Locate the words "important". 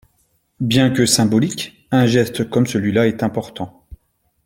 3.21-3.85